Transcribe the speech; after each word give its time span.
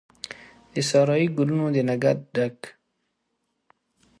د 0.73 0.75
سارایي 0.89 1.27
ګلونو 1.37 1.65
د 1.75 1.77
نګهت 1.89 2.19
ډک، 2.35 2.59